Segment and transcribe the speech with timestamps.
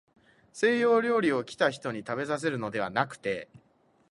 [0.51, 3.49] 西洋料理を、来た人にたべさせるのではなくて、